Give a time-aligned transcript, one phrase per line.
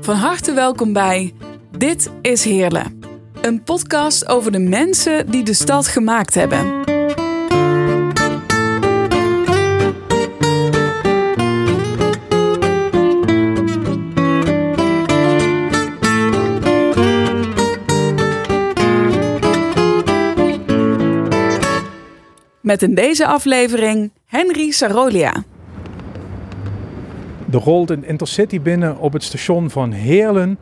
[0.00, 1.34] Van harte welkom bij
[1.78, 3.00] Dit is Heerlen.
[3.40, 6.80] Een podcast over de mensen die de stad gemaakt hebben.
[22.60, 25.44] Met in deze aflevering Henry Sarolia.
[27.52, 30.58] Er rolt een intercity binnen op het station van Heerlen.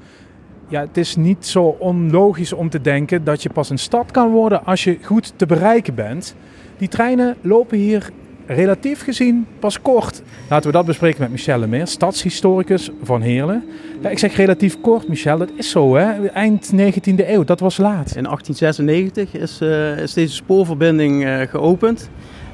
[0.68, 4.30] Ja, het is niet zo onlogisch om te denken dat je pas een stad kan
[4.30, 6.34] worden als je goed te bereiken bent.
[6.78, 8.10] Die treinen lopen hier
[8.46, 10.22] relatief gezien pas kort.
[10.48, 13.64] Laten we dat bespreken met Michel Lemeer, stadshistoricus van Heerlen.
[14.02, 16.26] Ja, ik zeg relatief kort, Michel, dat is zo hè.
[16.26, 18.16] Eind 19e eeuw, dat was laat.
[18.16, 22.10] In 1896 is, uh, is deze spoorverbinding uh, geopend.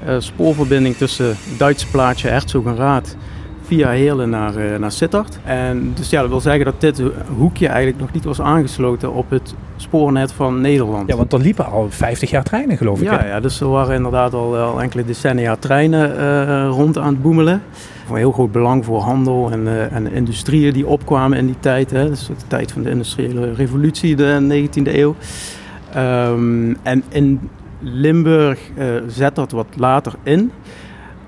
[0.07, 3.17] Uh, spoorverbinding tussen het Duitse plaatsje Herzogenrath
[3.73, 5.39] via Heerlen naar, uh, naar Sittard.
[5.45, 7.03] En dus ja, dat wil zeggen dat dit
[7.37, 11.09] hoekje eigenlijk nog niet was aangesloten op het spoornet van Nederland.
[11.09, 13.05] Ja, want er liepen al 50 jaar treinen, geloof ik.
[13.05, 13.29] Ja, hè?
[13.29, 17.63] ja dus er waren inderdaad al, al enkele decennia treinen uh, rond aan het boemelen.
[18.07, 21.91] Voor heel groot belang voor handel en, uh, en industrieën die opkwamen in die tijd.
[21.91, 22.09] Hè.
[22.09, 25.15] Dus de tijd van de industriële revolutie, de 19e eeuw.
[25.97, 27.41] Um, en in
[27.81, 28.61] Limburg
[29.07, 30.53] zet dat wat later in.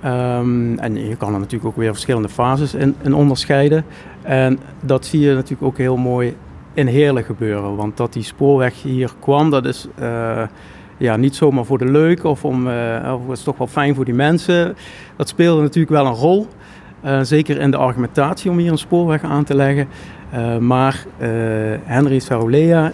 [0.04, 3.84] Um, en je kan er natuurlijk ook weer verschillende fases in, onderscheiden.
[4.22, 6.36] En dat zie je natuurlijk ook heel mooi
[6.74, 7.76] in Heerlen gebeuren.
[7.76, 10.42] Want dat die spoorweg hier kwam, dat is uh,
[10.96, 14.04] ja, niet zomaar voor de leuk of, om, uh, of is toch wel fijn voor
[14.04, 14.76] die mensen.
[15.16, 16.46] Dat speelde natuurlijk wel een rol.
[17.04, 19.88] Uh, zeker in de argumentatie om hier een spoorweg aan te leggen.
[20.60, 21.28] Maar uh,
[21.84, 22.92] Henry Sarolea,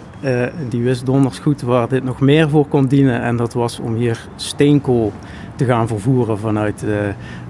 [0.69, 3.21] die wist donders goed waar dit nog meer voor kon dienen.
[3.21, 5.11] En dat was om hier steenkool
[5.55, 6.85] te gaan vervoeren vanuit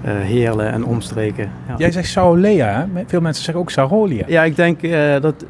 [0.02, 1.50] Heerlen en omstreken.
[1.68, 1.74] Ja.
[1.76, 3.02] Jij zegt Sarolea, hè?
[3.06, 4.24] veel mensen zeggen ook Sarolia.
[4.26, 4.80] Ja, ik denk
[5.22, 5.44] dat...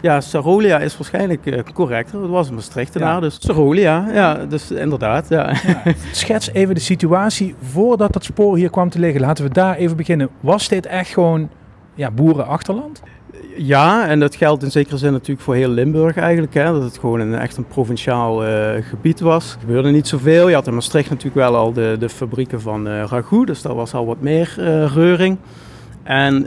[0.00, 2.20] ja, Sarolia is waarschijnlijk correcter.
[2.20, 3.20] Het was een Maastrichtenaar, ja.
[3.20, 4.06] dus Sarolia.
[4.12, 5.28] Ja, dus inderdaad.
[5.28, 5.52] Ja.
[5.66, 5.92] Ja.
[6.12, 9.20] Schets even de situatie voordat dat spoor hier kwam te liggen.
[9.20, 10.28] Laten we daar even beginnen.
[10.40, 11.48] Was dit echt gewoon
[11.98, 13.02] ja, boerenachterland?
[13.56, 16.54] Ja, en dat geldt in zekere zin natuurlijk voor heel Limburg eigenlijk.
[16.54, 18.50] Hè, dat het gewoon een, echt een provinciaal uh,
[18.80, 19.52] gebied was.
[19.52, 20.48] Er gebeurde niet zoveel.
[20.48, 23.46] Je had in Maastricht natuurlijk wel al de, de fabrieken van uh, Ragout.
[23.46, 25.36] Dus daar was al wat meer uh, reuring.
[26.02, 26.46] En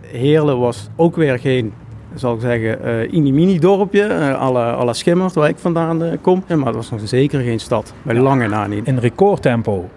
[0.00, 1.72] Heerlen was ook weer geen,
[2.14, 2.78] zal ik zeggen,
[3.10, 4.12] mini-mini dorpje.
[4.34, 6.44] à la Schimmert, waar ik vandaan kom.
[6.46, 7.94] Ja, maar het was nog zeker geen stad.
[8.02, 8.86] Bij lange na niet.
[8.86, 9.88] In recordtempo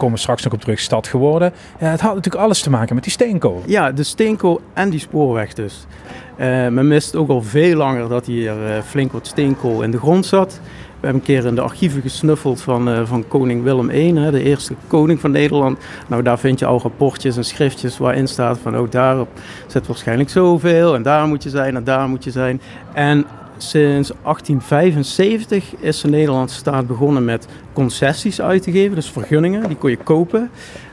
[0.00, 1.52] komen we straks nog op terug, stad geworden.
[1.78, 3.62] Ja, het had natuurlijk alles te maken met die steenkool.
[3.66, 5.86] Ja, de steenkool en die spoorweg dus.
[6.30, 9.98] Uh, men mist ook al veel langer dat hier uh, flink wat steenkool in de
[9.98, 10.60] grond zat.
[11.00, 14.42] We hebben een keer in de archieven gesnuffeld van, uh, van koning Willem I, de
[14.42, 15.78] eerste koning van Nederland.
[16.06, 19.28] Nou, daar vind je al rapportjes en schriftjes waarin staat van, oh, daarop
[19.66, 22.60] zit waarschijnlijk zoveel en daar moet je zijn en daar moet je zijn.
[22.92, 23.26] En
[23.62, 29.76] Sinds 1875 is de Nederlandse staat begonnen met concessies uit te geven, dus vergunningen, die
[29.76, 30.50] kon je kopen.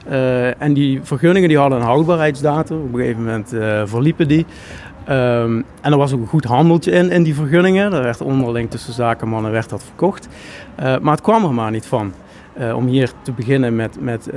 [0.10, 4.46] Uh, en die vergunningen die hadden een houdbaarheidsdatum, op een gegeven moment uh, verliepen die.
[5.10, 7.94] Um, en er was ook een goed handeltje in, in die vergunningen.
[7.94, 10.28] Er werd onderling tussen zakenmannen werd dat verkocht.
[10.80, 12.14] Uh, maar het kwam er maar niet van.
[12.76, 14.30] Om hier te beginnen met, met,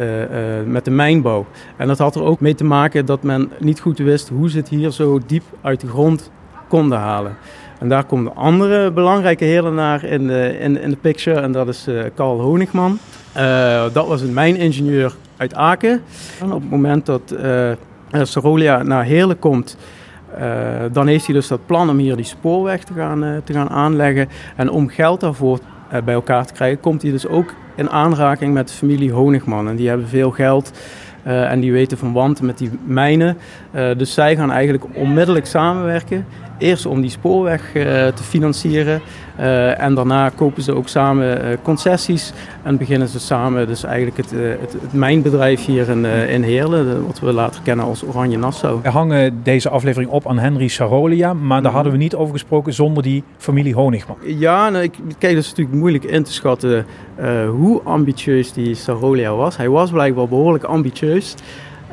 [0.67, 1.47] met de mijnbouw.
[1.77, 4.57] En dat had er ook mee te maken dat men niet goed wist hoe ze
[4.57, 6.31] het hier zo diep uit de grond
[6.69, 7.37] konden halen.
[7.81, 11.69] En daar komt een andere belangrijke heerlenaar in de, in, in de picture en dat
[11.69, 12.99] is uh, Carl Honigman.
[13.37, 16.03] Uh, dat was een mijningenieur uit Aken.
[16.41, 17.71] En op het moment dat uh,
[18.23, 19.77] Sarolia naar Heerlen komt,
[20.93, 24.29] dan heeft hij dus dat plan om hier die spoorweg te gaan, te gaan aanleggen.
[24.57, 25.59] En om geld daarvoor
[26.05, 29.69] bij elkaar te krijgen, komt hij dus ook in aanraking met de familie Honigman.
[29.69, 30.73] En die hebben veel geld.
[31.23, 33.37] En die weten van wanten met die mijnen.
[33.97, 36.27] Dus zij gaan eigenlijk onmiddellijk samenwerken.
[36.61, 39.01] Eerst om die spoorweg uh, te financieren.
[39.77, 42.33] en daarna kopen ze ook samen concessies.
[42.63, 47.07] En beginnen ze samen dus eigenlijk het, het, het mijnbedrijf hier in, in Heerlen.
[47.07, 48.81] Wat we later kennen als Oranje Nassau.
[48.83, 51.35] We hangen deze aflevering op aan Henry Sarolia.
[51.35, 54.17] Maar daar hadden we niet over gesproken zonder die familie Honigman.
[54.25, 56.87] Ja, nou, ik, kijk, dat is natuurlijk moeilijk in te schatten
[57.51, 59.57] hoe ambitieus die Sarolia was.
[59.57, 61.35] Hij was blijkbaar behoorlijk ambitieus.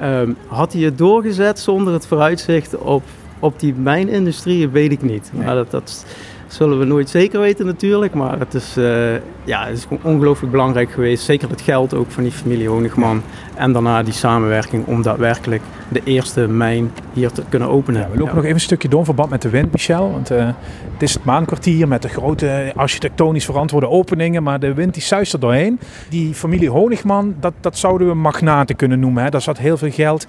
[0.04, 3.04] Um, had hij het doorgezet zonder het vooruitzicht op,
[3.40, 5.32] op die mijnindustrie, weet ik niet.
[5.34, 6.06] Maar dat, dat
[6.48, 8.14] zullen we nooit zeker weten natuurlijk.
[8.14, 9.14] Maar het is, uh,
[9.44, 11.24] ja, het is ongelooflijk belangrijk geweest.
[11.24, 13.22] Zeker het geld ook van die familie Honigman.
[13.56, 18.02] En daarna die samenwerking om daadwerkelijk de eerste mijn hier te kunnen openen.
[18.02, 18.36] Ja, we lopen ja.
[18.36, 20.12] nog even een stukje door in verband met de wind, Michel.
[20.12, 20.46] Want uh,
[20.94, 24.44] het is het maankwartier met de grote architectonisch verantwoorde openingen.
[24.44, 25.80] Maar de wind die suist er doorheen.
[26.10, 29.24] Die familie Honigman, dat, dat zouden we magnaten kunnen noemen.
[29.24, 29.30] Hè.
[29.30, 30.28] Daar zat heel veel geld.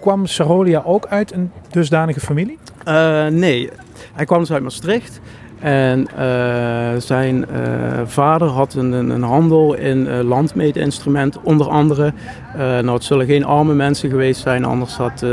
[0.00, 2.58] Kwam Sarolia ook uit een dusdanige familie?
[2.88, 3.70] Uh, nee,
[4.12, 5.20] hij kwam dus uit Maastricht.
[5.60, 12.12] En uh, zijn uh, vader had een, een, handel in uh, landmeetinstrument, onder andere.
[12.56, 15.24] nou, het zullen geen arme mensen geweest zijn, anders had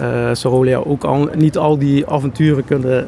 [0.00, 3.06] uh, Sarolia ook al, niet al die avonturen kunnen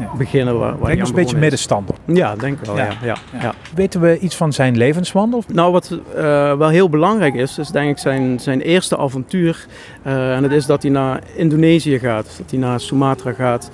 [0.00, 0.58] uh, beginnen.
[0.58, 1.94] Waar, waar Denk een beetje middenstander.
[2.04, 2.76] Ja, denk wel.
[2.76, 2.84] Ja.
[2.84, 3.54] Ja, ja, ja.
[3.74, 5.42] Weten we iets van zijn levenswandel?
[5.52, 6.12] Nou, wat uh,
[6.56, 9.66] wel heel belangrijk is, is denk ik zijn, zijn eerste avontuur.
[10.02, 13.70] en dat is dat hij naar Indonesië gaat, dat hij naar Sumatra gaat,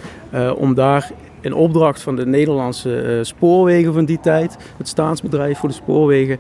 [0.57, 1.11] om daar
[1.41, 6.39] in opdracht van de Nederlandse spoorwegen van die tijd, het staatsbedrijf voor de spoorwegen,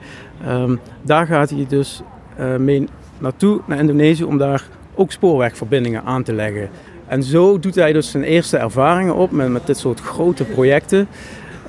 [0.49, 2.03] um, daar gaat hij dus
[2.59, 2.89] mee
[3.19, 6.69] naartoe, naar Indonesië, om daar ook spoorwegverbindingen aan te leggen.
[7.06, 11.09] En zo doet hij dus zijn eerste ervaringen op met, met dit soort grote projecten.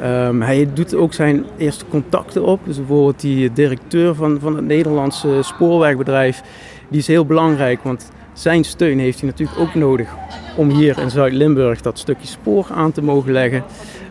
[0.04, 2.60] Um, hij doet ook zijn eerste contacten op.
[2.64, 6.42] Dus bijvoorbeeld die directeur van, van het Nederlandse spoorwegbedrijf.
[6.90, 10.10] Die is heel belangrijk, want zijn steun heeft hij natuurlijk ook nodig
[10.58, 13.64] om hier in Zuid-Limburg dat stukje spoor aan te mogen leggen.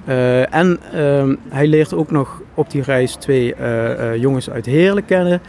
[0.09, 4.67] Uh, en um, hij leert ook nog op die reis twee uh, uh, jongens uit
[4.67, 5.41] Heerlen kennen.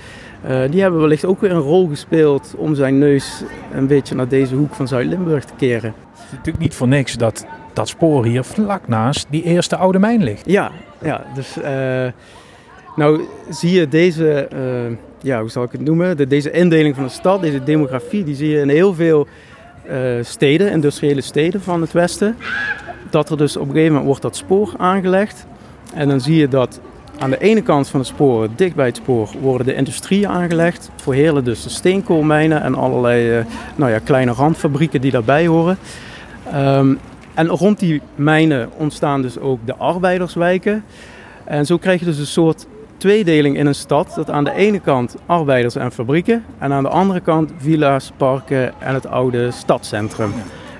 [0.69, 4.55] Die hebben wellicht ook weer een rol gespeeld om zijn neus een beetje naar deze
[4.55, 5.94] hoek van Zuid-Limburg te keren.
[6.11, 10.00] Het is natuurlijk niet voor niks dat dat spoor hier vlak naast die eerste oude
[10.00, 10.45] mijn ligt.
[10.45, 10.71] Ja,
[11.01, 11.57] ja dus
[12.95, 14.47] nou zie je deze,
[15.21, 18.35] ja, hoe zal ik het noemen, de, deze indeling van de stad, deze demografie, die
[18.35, 19.27] zie je in heel veel
[20.21, 22.38] steden, industriële steden van het westen.
[23.13, 25.45] Dat er dus op een gegeven moment wordt dat spoor aangelegd.
[25.94, 26.80] En dan zie je dat
[27.19, 30.89] aan de ene kant van het spoor, dicht bij het spoor, worden de industrieën aangelegd.
[30.95, 33.45] Voor Heerlen dus de steenkoolmijnen en allerlei uh,
[33.75, 35.77] nou ja, kleine randfabrieken die daarbij horen.
[36.56, 37.00] Um,
[37.33, 40.83] en rond die mijnen ontstaan dus ook de arbeiderswijken.
[41.44, 42.68] En zo krijg je dus een soort
[42.98, 44.13] tweedeling in een stad.
[44.16, 48.74] Dat aan de ene kant arbeiders en fabrieken en aan de andere kant villa's, parken
[48.80, 50.33] en het oude stadscentrum.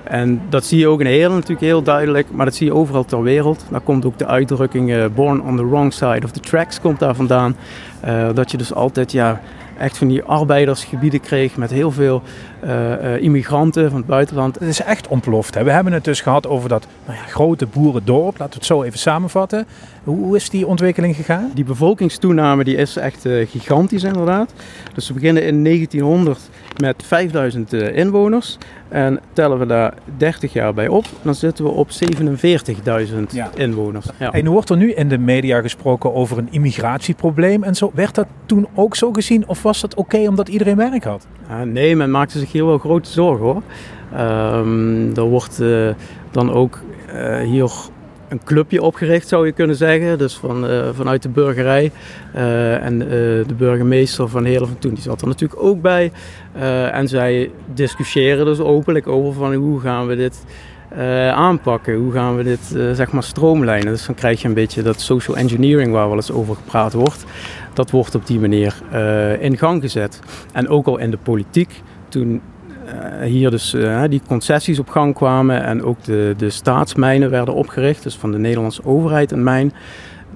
[0.04, 3.04] En dat zie je ook in Heerlen natuurlijk heel duidelijk, maar dat zie je overal
[3.04, 3.64] ter wereld.
[3.70, 6.98] Daar komt ook de uitdrukking uh, born on the wrong side of the tracks komt
[6.98, 7.56] daar vandaan.
[8.04, 9.40] Uh, dat je dus altijd ja,
[9.78, 12.22] echt van die arbeidersgebieden kreeg met heel veel
[12.66, 14.58] uh, immigranten van het buitenland.
[14.58, 15.54] Het is echt ontploft.
[15.54, 15.64] Hè?
[15.64, 18.38] We hebben het dus gehad over dat nou ja, grote boerendorp.
[18.38, 19.66] Laten we het zo even samenvatten.
[20.04, 21.50] Hoe, hoe is die ontwikkeling gegaan?
[21.54, 24.52] Die bevolkingstoename die is echt uh, gigantisch inderdaad.
[24.94, 26.40] Dus we beginnen in 1900
[26.76, 28.58] met 5000 inwoners.
[28.94, 31.94] En tellen we daar 30 jaar bij op, dan zitten we op 47.000
[33.30, 33.50] ja.
[33.54, 34.06] inwoners.
[34.18, 34.32] Ja.
[34.32, 37.90] En wordt er nu in de media gesproken over een immigratieprobleem en zo.
[37.94, 41.26] Werd dat toen ook zo gezien of was dat oké okay omdat iedereen werk had?
[41.64, 43.62] Nee, men maakte zich hier wel grote zorgen hoor.
[44.58, 45.88] Um, er wordt uh,
[46.30, 46.80] dan ook
[47.14, 47.70] uh, hier
[48.28, 50.18] een clubje opgericht, zou je kunnen zeggen.
[50.18, 51.92] Dus van, uh, vanuit de burgerij.
[52.80, 56.12] En de burgemeester van Heerlen van toen, die zat er natuurlijk ook bij.
[56.92, 60.44] en zij discussiëren dus openlijk over van hoe gaan we dit
[61.34, 61.94] aanpakken?
[61.94, 62.60] Hoe gaan we dit
[62.92, 63.92] zeg maar stroomlijnen?
[63.92, 67.24] Dus dan krijg je een beetje dat social engineering waar wel eens over gepraat wordt.
[67.72, 68.82] Dat wordt op die manier
[69.40, 70.20] in gang gezet.
[70.52, 72.40] En ook al in de politiek, toen
[73.22, 73.76] hier dus
[74.08, 78.38] die concessies op gang kwamen en ook de, de staatsmijnen werden opgericht, dus van de
[78.38, 79.72] Nederlandse overheid een mijn.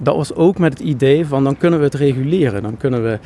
[0.01, 2.63] Dat was ook met het idee van dan kunnen we het reguleren.
[2.63, 3.19] Dan kunnen we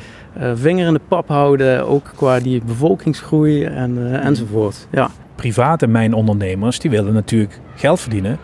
[0.54, 4.86] vinger in de pap houden, ook qua die bevolkingsgroei en, enzovoort.
[4.90, 5.10] Ja.
[5.34, 8.38] Private mijnondernemers die willen natuurlijk geld verdienen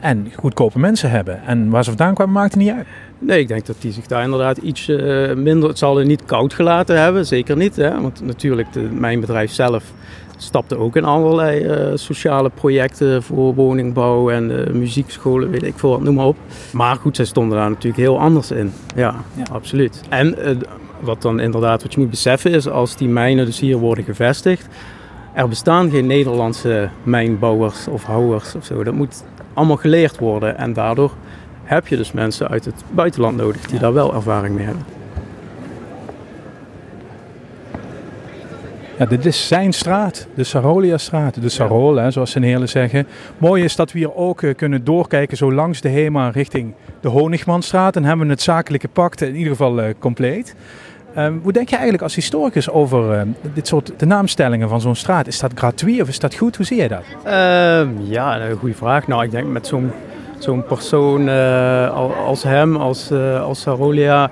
[0.00, 1.42] en goedkope mensen hebben.
[1.44, 2.86] En waar ze vandaan kwamen maakte niet uit.
[3.18, 5.68] Nee, ik denk dat die zich daar inderdaad iets uh, minder...
[5.68, 7.76] Het zal er niet koud gelaten hebben, zeker niet.
[7.76, 8.00] Hè?
[8.00, 9.84] Want natuurlijk, de, mijn bedrijf zelf
[10.36, 16.00] stapte ook in allerlei uh, sociale projecten voor woningbouw en uh, muziekscholen, weet ik veel,
[16.00, 16.36] noem maar op.
[16.72, 18.72] Maar goed, zij stonden daar natuurlijk heel anders in.
[18.94, 19.44] Ja, ja.
[19.52, 20.02] absoluut.
[20.08, 20.36] En
[21.00, 24.68] wat dan inderdaad, wat je moet beseffen is, als die mijnen dus hier worden gevestigd,
[25.32, 28.84] er bestaan geen Nederlandse mijnbouwers of houwers of zo.
[28.84, 29.24] Dat moet
[29.54, 31.12] allemaal geleerd worden en daardoor
[31.64, 33.80] heb je dus mensen uit het buitenland nodig die ja.
[33.80, 34.84] daar wel ervaring mee hebben.
[38.98, 43.06] Ja, dit is zijn straat, de Sarolia-straat, de Sarol, hè, zoals ze in Heerlen zeggen.
[43.38, 47.08] Mooi is dat we hier ook uh, kunnen doorkijken zo langs de Hema richting de
[47.08, 47.96] Honigmanstraat.
[47.96, 50.54] En hebben we het zakelijke pact in ieder geval uh, compleet.
[51.18, 53.22] Um, hoe denk je eigenlijk als historicus over uh,
[53.54, 55.26] dit soort de naamstellingen van zo'n straat?
[55.26, 56.56] Is dat gratuit of is dat goed?
[56.56, 57.04] Hoe zie jij dat?
[58.02, 59.06] ja, een goede vraag.
[59.06, 59.92] Nou, ik denk met zo'n
[60.38, 61.28] zo'n persoon
[62.26, 64.30] als hem, als, als Sarolia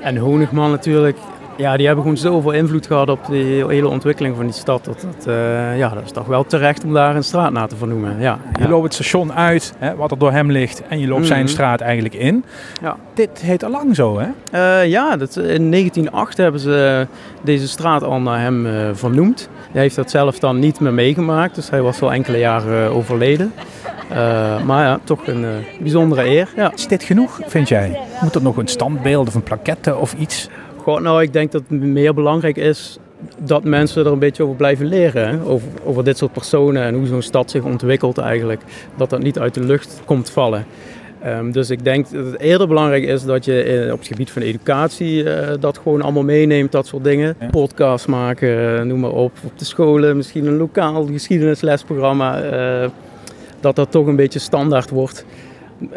[0.00, 1.16] en Honigman natuurlijk
[1.58, 4.84] Ja, die hebben gewoon zoveel invloed gehad op de hele ontwikkeling van die stad.
[4.84, 7.76] Dat, dat, uh, ja, dat is toch wel terecht om daar een straat na te
[7.76, 8.20] vernoemen.
[8.20, 8.68] Ja, je ja.
[8.68, 11.48] loopt het station uit, hè, wat er door hem ligt, en je loopt zijn Mhm.
[11.48, 12.44] straat eigenlijk in.
[12.82, 12.96] Ja.
[13.14, 14.28] Dit heet al lang zo, hè?
[14.50, 17.06] Eh, ja, dat, in 1908 hebben ze
[17.42, 19.48] deze straat al naar hem eh, vernoemd.
[19.72, 22.96] Hij heeft dat zelf dan niet meer meegemaakt, dus hij was al enkele jaren eh,
[22.96, 23.52] overleden.
[24.08, 25.50] Eh, maar ja, toch een eh,
[25.80, 26.48] bijzondere eer.
[26.56, 26.72] Ja.
[26.74, 27.98] Is dit genoeg, vind jij?
[28.20, 30.48] Moet er nog een standbeeld of een plaquette of iets?
[30.96, 32.98] Nou, ik denk dat het meer belangrijk is
[33.44, 35.28] dat mensen er een beetje over blijven leren.
[35.28, 35.44] Hè?
[35.44, 38.60] Over, over dit soort personen en hoe zo'n stad zich ontwikkelt eigenlijk.
[38.96, 40.66] Dat dat niet uit de lucht komt vallen.
[41.22, 44.30] Ehm, dus ik denk dat het eerder belangrijk is dat je in- op het gebied
[44.30, 47.34] van educatie eh, dat gewoon allemaal meeneemt, dat soort dingen.
[47.40, 47.46] Ja.
[47.50, 49.32] Podcasts maken, eh, noem maar op.
[49.44, 52.40] Op de scholen, misschien een lokaal geschiedenislesprogramma.
[52.42, 52.88] eh,
[53.60, 55.24] dat dat toch een beetje standaard wordt.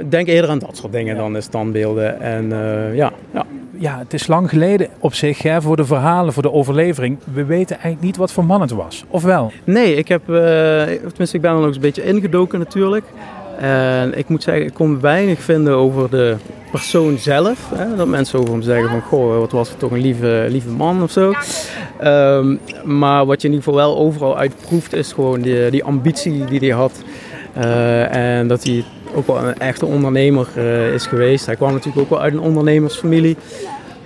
[0.10, 2.20] Denk eerder aan dat soort dingen dan de standbeelden.
[2.22, 3.46] En eh, ja, ja,
[3.82, 7.18] Ja, het is lang geleden op zich, voor de verhalen, voor de overlevering.
[7.34, 9.04] We weten eigenlijk niet wat voor man het was.
[9.08, 9.52] Of wel?
[9.64, 10.36] Nee, ik heb, eh,
[11.08, 13.06] tenminste ik ben er nog eens een beetje ingedoken natuurlijk.
[13.60, 16.36] En ik moet zeggen, ik kon weinig vinden over de
[16.72, 17.70] persoon zelf.
[17.76, 17.96] Hè?
[17.96, 21.04] Dat mensen over hem zeggen van, goh, wat was het toch een lieve, lieve man
[21.04, 21.34] of zo.
[22.00, 26.46] Ehm, maar wat je in ieder geval wel overal uitproeft is gewoon die, die ambitie
[26.46, 27.04] die hij had.
[27.54, 28.84] Eh, en dat hij
[29.16, 31.46] ook wel een echte ondernemer eh, is geweest.
[31.46, 33.38] Hij kwam natuurlijk ook wel uit een ondernemersfamilie.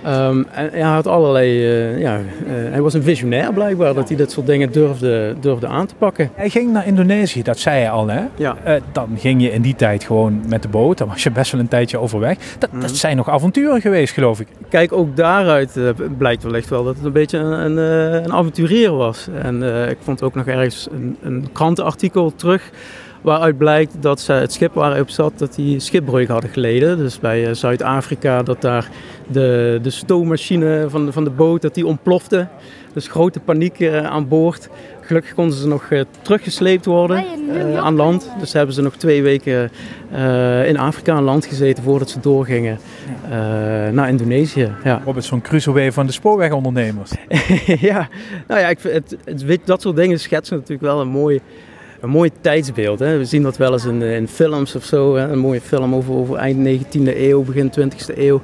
[0.04, 4.30] Ehm, en hij had allerlei, eh, ja, hij was een visionair blijkbaar dat hij dit
[4.30, 6.30] soort dingen durfde, durfde aan te pakken.
[6.34, 8.20] Hij ging naar Indonesië, dat zei hij al, hè?
[8.36, 8.56] Ja.
[8.92, 10.98] Dan ging je in die tijd gewoon met de boot.
[10.98, 12.36] Dan was je best wel een tijdje overweg.
[12.58, 12.94] Dat, dat Mhm.
[12.94, 14.46] zijn nog avonturen geweest, geloof ik.
[14.68, 15.78] Kijk, ook daaruit
[16.18, 19.28] blijkt wellicht wel dat het een beetje een, een, een avonturier was.
[19.42, 22.70] En ik vond ook nog ergens een, een krantenartikel terug
[23.26, 26.96] waaruit blijkt dat ze, het schip waar hij op zat, dat die schipbreuk hadden geleden.
[26.98, 28.88] Dus bij eh, Zuid-Afrika, dat daar
[29.26, 32.48] de, de stoommachine van de, van de boot, dat die ontplofte.
[32.92, 34.68] Dus grote paniek eh, aan boord.
[35.06, 37.24] Gelukkig konden ze nog eh, teruggesleept worden
[37.76, 38.30] aan land.
[38.38, 39.70] Dus hebben ze nog twee weken
[40.10, 42.78] eh, in Afrika aan land gezeten voordat ze doorgingen
[43.24, 43.30] eh,
[43.92, 44.72] naar Indonesië.
[44.84, 45.02] Ja.
[45.04, 47.10] Robinson Crusoe van de spoorwegondernemers.
[47.90, 48.08] ja,
[48.46, 51.40] nou ja, ik vind het, dat soort dingen schetsen natuurlijk wel een mooi,
[52.00, 52.98] een mooi tijdsbeeld.
[52.98, 53.18] Hè.
[53.18, 55.16] We zien dat wel eens in, in films of zo.
[55.16, 55.28] Hè.
[55.28, 58.40] Een mooie film over, over eind 19e eeuw, begin 20e eeuw.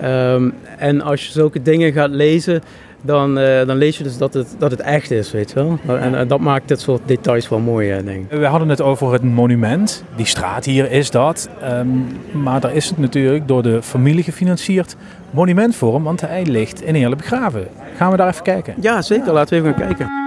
[0.00, 2.62] Ehm, en als je zulke dingen gaat lezen,
[3.02, 5.98] dan, eh, dan lees je dus dat het, dat het echt is, weet je wel.
[5.98, 8.38] En, eh, dat maakt dit soort details wel mooi, eh, denk ik.
[8.38, 10.04] We hadden het over het monument.
[10.16, 11.48] Die straat hier is dat.
[11.60, 11.88] Ehm,
[12.32, 14.96] maar daar is het natuurlijk door de familie gefinancierd
[15.30, 16.02] monument voor hem.
[16.02, 17.66] Want hij ligt in Heerlen begraven.
[17.96, 18.74] Gaan we daar even kijken?
[18.80, 19.32] Ja, zeker.
[19.32, 20.21] Laten we even gaan kijken.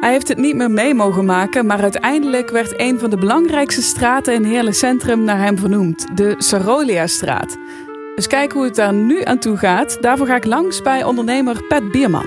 [0.00, 3.82] Hij heeft het niet meer mee mogen maken, maar uiteindelijk werd een van de belangrijkste
[3.82, 7.56] straten in Heerlen Centrum naar hem vernoemd, de Sarolia-straat.
[8.14, 9.98] Dus kijk hoe het daar nu aan toe gaat.
[10.00, 12.26] Daarvoor ga ik langs bij ondernemer Pat Bierman.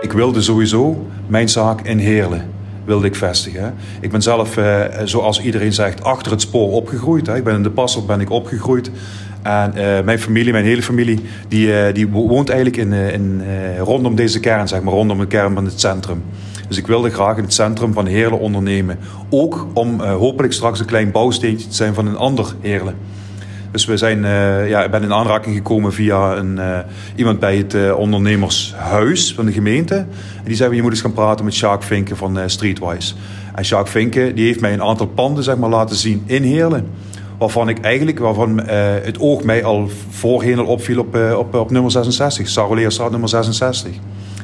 [0.00, 2.50] Ik wilde sowieso mijn zaak in Heerlen
[2.84, 3.74] wilde ik vestigen.
[4.00, 7.28] Ik ben zelf, eh, zoals iedereen zegt, achter het spoor opgegroeid.
[7.28, 8.90] Ik ben in de Passer ben ik opgegroeid.
[9.42, 13.12] En eh, mijn familie, mijn hele familie, die, eh, die wo- woont eigenlijk in, eh,
[13.12, 13.42] in,
[13.78, 16.22] rondom deze kern, zeg maar, rondom de kern van het centrum.
[16.68, 18.98] Dus ik wilde graag in het centrum van Heerlen ondernemen.
[19.30, 22.94] Ook om hopelijk straks een klein bouwsteentje te zijn van een ander Heerlen.
[23.70, 24.20] Dus we zijn,
[24.68, 26.60] ja, ik ben in aanraking gekomen via een,
[27.16, 29.94] iemand bij het ondernemershuis van de gemeente.
[29.94, 33.14] En die zei, je moet eens gaan praten met Sjaak Vinken van Streetwise.
[33.54, 36.86] En Sjaak Vinken die heeft mij een aantal panden zeg maar, laten zien in Heerlen.
[37.42, 41.54] Waarvan ik eigenlijk, waarvan eh, het oog mij al voorheen al opviel op, eh, op,
[41.54, 42.48] op nummer 66.
[42.48, 43.92] Saroleerstraat nummer 66.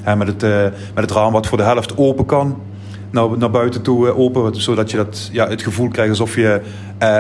[0.03, 0.63] En met, het, eh,
[0.95, 2.63] met het raam wat voor de helft open kan
[3.11, 4.61] naar, naar buiten toe open.
[4.61, 6.61] Zodat je dat, ja, het gevoel krijgt alsof je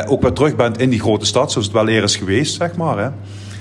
[0.06, 1.52] ook weer terug bent in die grote stad.
[1.52, 2.98] Zoals het wel eerder is geweest, zeg maar.
[2.98, 3.08] Hè.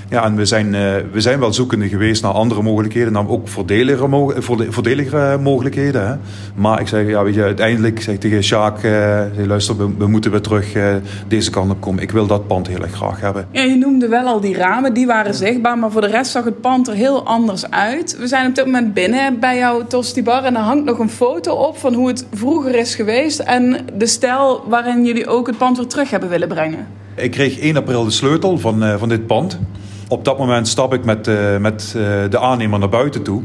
[0.09, 3.13] Ja, en we zijn, eh, we zijn wel zoekende geweest naar andere mogelijkheden.
[3.13, 4.35] Naar ook voordeligere,
[4.69, 6.07] voordeligere mogelijkheden.
[6.07, 6.15] Hè.
[6.55, 8.83] Maar ik zeg, ja, weet je, uiteindelijk zeg ik tegen Sjaak...
[8.83, 10.95] eh, luister, we, we moeten weer terug eh,
[11.27, 12.03] deze kant op komen.
[12.03, 13.47] Ik wil dat pand heel erg graag hebben.
[13.51, 16.43] Ja, je noemde wel al die ramen, die waren zichtbaar, maar voor de rest zag
[16.43, 18.17] het pand er heel anders uit.
[18.19, 21.09] We zijn op dit moment binnen bij jouw Tosti Bar en er hangt nog een
[21.09, 25.57] foto op van hoe het vroeger is geweest en de stijl waarin jullie ook het
[25.57, 26.87] pand weer terug hebben willen brengen.
[27.15, 29.59] Ik kreeg 1 april de sleutel van, van dit pand.
[30.07, 33.43] Op dat moment stap ik met, eh, met eh, de aannemer naar buiten toe.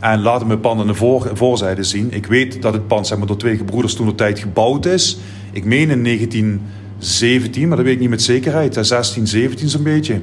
[0.00, 2.12] En laat hem het pand aan de voor, voorzijde zien.
[2.12, 5.18] Ik weet dat het pand zeg maar, door twee gebroeders toen de tijd gebouwd is.
[5.52, 8.76] Ik meen in 1917, maar dat weet ik niet met zekerheid.
[8.76, 10.20] Eh, 16, 17 zo'n beetje.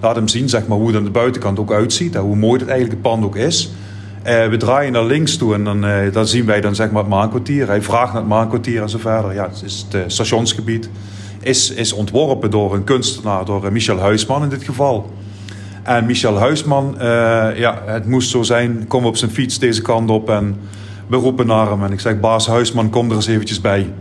[0.00, 2.16] Laat hem zien zeg maar, hoe het aan de buitenkant ook uitziet.
[2.16, 3.70] Hoe mooi het eigenlijk het pand ook is.
[4.24, 7.02] Eh, we draaien naar links toe en dan, eh, dan zien wij dan, zeg maar,
[7.02, 7.66] het maankwartier.
[7.66, 9.34] Hij vraagt naar het maankwartier en zo verder.
[9.34, 10.88] Ja, het is het eh, stationsgebied
[11.44, 15.12] is, is ontworpen door een kunstenaar, door eh, Michel Huisman in dit geval.
[15.82, 17.06] En Michel Huisman, eh,
[17.56, 18.86] ja, het moest zo zijn.
[18.88, 20.56] Kom op zijn fiets deze kant op en
[21.06, 21.84] we roepen naar hem.
[21.84, 23.92] En ik zeg, baas Huisman, kom er eens eventjes bij.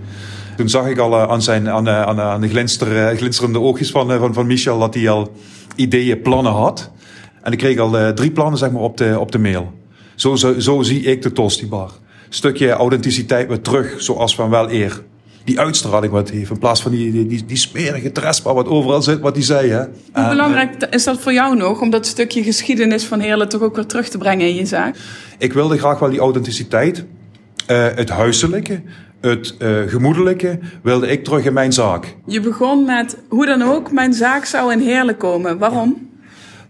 [0.57, 4.33] Toen zag ik al aan, zijn, aan, aan, aan de glinster, glinsterende oogjes van, van,
[4.33, 5.31] van Michel dat hij al
[5.75, 6.91] ideeën, plannen had.
[7.41, 9.73] En ik kreeg al drie plannen zeg maar, op, de, op de mail.
[10.15, 11.91] Zo, zo, zo zie ik de Tostibar.
[12.29, 15.03] Stukje authenticiteit weer terug, zoals van wel eer.
[15.43, 19.19] Die uitstraling wat heeft, in plaats van die, die, die, smerige trespa wat overal zit,
[19.19, 19.69] wat hij zei.
[19.69, 19.83] Hè.
[20.13, 23.75] Hoe belangrijk is dat voor jou nog, om dat stukje geschiedenis van Heerlen toch ook
[23.75, 24.95] weer terug te brengen in je zaak?
[25.37, 27.05] Ik wilde graag wel die authenticiteit,
[27.67, 28.81] uh, het huiselijke,
[29.21, 32.15] het uh, gemoedelijke wilde ik terug in mijn zaak.
[32.25, 35.57] Je begon met hoe dan ook, mijn zaak zou in Heerlen komen.
[35.57, 36.11] Waarom?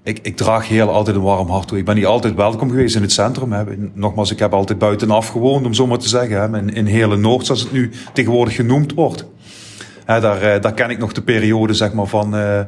[0.03, 1.77] Ik, ik draag heel altijd een warm hart toe.
[1.77, 3.51] Ik ben hier altijd welkom geweest in het centrum.
[3.51, 3.63] Hè.
[3.93, 6.53] Nogmaals, ik heb altijd buitenaf gewoond, om zo maar te zeggen.
[6.53, 6.73] Hè.
[6.73, 9.25] In, hele Noord, zoals het nu tegenwoordig genoemd wordt.
[10.05, 12.35] Daar, eh, daar ken ik nog de periode zeg maar, van...
[12.35, 12.63] Uh, uh,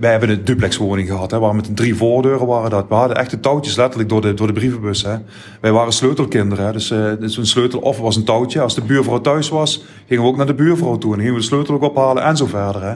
[0.00, 2.88] wij hebben een duplexwoning gehad, hè, waar met drie voordeuren waren dat.
[2.88, 5.02] We hadden echt de touwtjes letterlijk door de, door de brievenbus.
[5.02, 5.16] Hè.
[5.60, 6.66] Wij waren sleutelkinderen.
[6.66, 6.72] Hè.
[6.72, 6.88] Dus,
[7.20, 8.60] dus een sleutel of was een touwtje.
[8.60, 11.12] Als de buurvrouw thuis was, gingen we ook naar de buurvrouw toe.
[11.12, 12.82] En gingen we de sleutel ook ophalen en zo verder.
[12.82, 12.94] Hè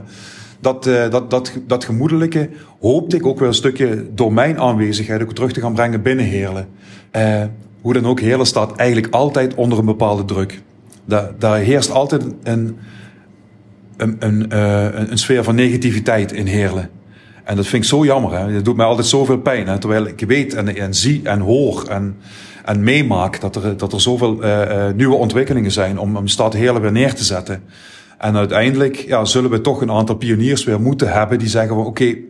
[0.60, 2.48] dat, uh, dat, dat, dat gemoedelijke
[2.80, 6.24] hoopte ik ook wel een stukje door mijn aanwezigheid ook terug te gaan brengen binnen
[6.24, 6.68] Heerlen.
[7.16, 7.42] Uh,
[7.80, 10.62] hoe dan ook, Heerlen staat eigenlijk altijd onder een bepaalde druk.
[11.04, 12.76] Daar, daar heerst altijd een,
[13.96, 16.90] een, een, uh, een, sfeer van negativiteit in Heerlen.
[17.44, 18.38] En dat vind ik zo jammer.
[18.38, 18.52] Hè.
[18.52, 19.78] Dat doet mij altijd zoveel pijn.
[19.78, 22.16] Terwijl ik weet en, en zie en hoor en,
[22.64, 24.38] en meemaak dat er, dat er zoveel
[24.94, 27.62] nieuwe ontwikkelingen zijn om een stad Heerlen weer neer te zetten.
[28.18, 31.88] En uiteindelijk ja, zullen we toch een aantal pioniers weer moeten hebben die zeggen: oké,
[31.88, 32.24] okay,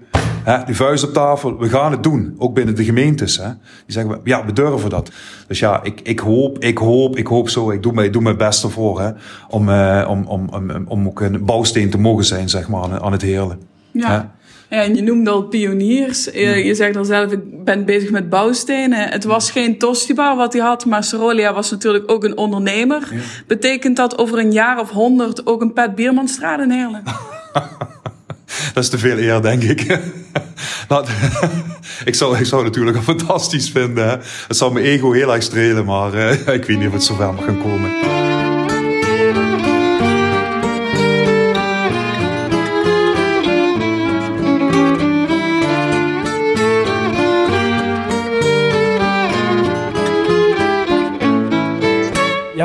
[0.66, 2.34] die vuist op tafel, we gaan het doen.
[2.38, 3.36] Ook binnen de gemeentes.
[3.36, 3.48] Hè.
[3.86, 5.10] Die zeggen: ja, we durven dat.
[5.48, 7.70] Dus ja, ik, ik hoop, ik hoop, ik hoop zo.
[7.70, 9.10] Ik doe, mijn, doe mijn best ervoor hè,
[9.48, 13.00] om, uh, om, om, om, om ook een bouwsteen te mogen zijn zeg maar, aan,
[13.00, 13.58] aan het Heerlen.
[14.00, 14.34] Ja.
[14.70, 16.24] Ja, en je noemde al pioniers.
[16.24, 19.08] Je, je zegt al zelf, ik ben bezig met bouwstenen.
[19.08, 23.08] Het was geen Tostibar wat hij had, maar Sorolia was natuurlijk ook een ondernemer.
[23.46, 27.02] Betekent dat over een jaar of honderd ook een Pet Biermanstraat in Heerlen?
[28.74, 29.86] dat is te veel eer, denk ik.
[32.04, 34.20] ik, zou, ik zou het natuurlijk fantastisch vinden.
[34.48, 37.34] Het zou mijn ego heel erg strelen, maar uh, ik weet niet of het zover
[37.34, 37.90] mag gaan komen.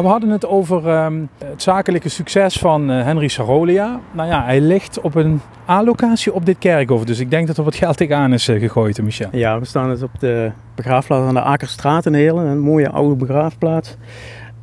[0.01, 3.99] We hadden het over um, het zakelijke succes van uh, Henry Sarolia.
[4.11, 7.03] Nou ja, hij ligt op een A-locatie op dit kerkhof.
[7.03, 9.29] Dus ik denk dat er wat geld tegenaan is uh, gegooid, Michel.
[9.31, 12.45] Ja, we staan dus op de begraafplaats aan de Akerstraat in Heerlen.
[12.45, 13.97] Een mooie oude begraafplaats.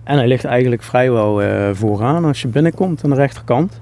[0.05, 1.41] En hij ligt eigenlijk vrijwel
[1.75, 3.81] vooraan als je binnenkomt aan de rechterkant.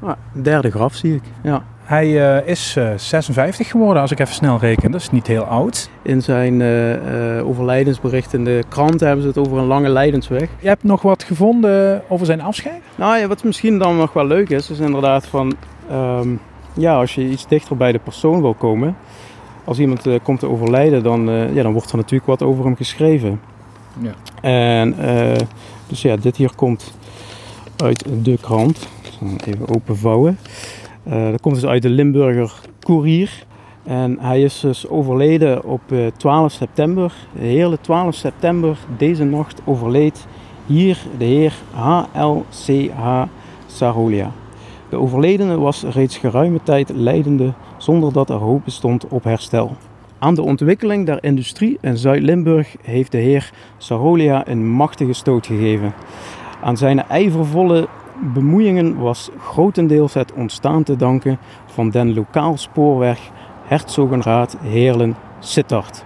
[0.00, 1.62] Ah, derde graf zie ik, ja.
[1.84, 4.90] Hij uh, is uh, 56 geworden, als ik even snel reken.
[4.90, 5.90] Dat is niet heel oud.
[6.02, 10.48] In zijn uh, overlijdensbericht in de krant hebben ze het over een lange lijdensweg.
[10.58, 12.80] Je hebt nog wat gevonden over zijn afscheid?
[12.94, 15.54] Nou ja, wat misschien dan nog wel leuk is, is inderdaad van...
[15.92, 16.40] Um,
[16.72, 18.96] ja, als je iets dichter bij de persoon wil komen...
[19.64, 23.40] Als iemand komt te overlijden, dan, ja, dan wordt er natuurlijk wat over hem geschreven.
[23.98, 24.12] Ja.
[24.40, 24.94] En
[25.86, 26.94] dus ja, dit hier komt
[27.76, 28.88] uit de krant.
[29.46, 30.38] Even openvouwen.
[31.08, 33.44] Uh, dat komt dus uit de Limburger Courier.
[33.82, 35.80] En hij is dus overleden op
[36.16, 37.12] 12 eh, september.
[37.32, 40.26] De hele 12 september, deze nacht, overleed
[40.66, 43.22] hier de heer H.L.C.H.
[43.66, 44.32] Sarolia.
[44.88, 49.76] De overledene was reeds geruime tijd leidende zonder dat er hoop bestond op herstel.
[50.18, 55.94] Aan de ontwikkeling der industrie in Zuid-Limburg heeft de heer Sarolia een machtige stoot gegeven.
[56.62, 57.88] Aan zijn ijvervolle
[58.20, 63.30] bemoeiingen was grotendeels het ontstaan te danken van den lokaal spoorweg
[63.64, 66.04] Herzogenraad Heerlen Sittard.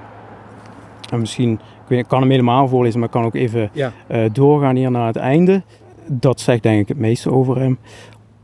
[1.10, 3.92] En misschien, ik, weet, ik kan hem helemaal voorlezen, maar ik kan ook even ja.
[4.10, 5.62] uh, doorgaan hier naar het einde.
[6.06, 7.78] Dat zegt denk ik het meeste over hem.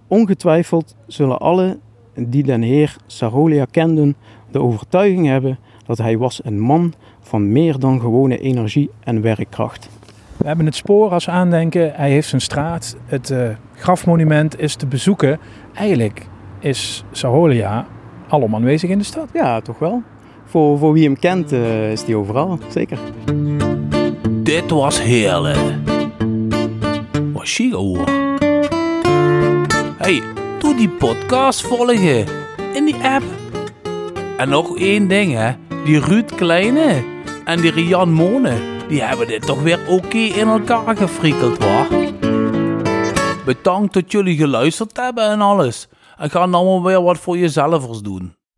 [0.09, 1.79] Ongetwijfeld zullen alle
[2.15, 4.17] die den heer Sarolia kenden
[4.51, 9.89] de overtuiging hebben dat hij was een man van meer dan gewone energie en werkkracht.
[10.37, 11.93] We hebben het spoor als aandenken.
[11.95, 12.97] Hij heeft zijn straat.
[13.07, 15.39] Het uh, grafmonument is te bezoeken.
[15.75, 16.27] Eigenlijk
[16.59, 17.87] is Saholia
[18.29, 19.29] alom aanwezig in de stad.
[19.33, 20.03] Ja, toch wel.
[20.45, 22.99] Voor, voor wie hem kent uh, is hij overal, zeker.
[24.31, 25.75] Dit was heerlijk.
[27.33, 28.09] Was hoor.
[29.97, 30.23] Hey,
[30.59, 32.27] doe die podcast volgen
[32.75, 33.25] in die app.
[34.37, 35.53] En nog één ding hè,
[35.85, 37.03] die Ruud Kleine
[37.45, 41.89] en die Rian Monen die hebben dit toch weer oké in elkaar gefrikkeld, waar?
[43.45, 45.89] Bedankt dat jullie geluisterd hebben en alles.
[46.17, 48.35] En ga nou maar weer wat voor jezelf doen.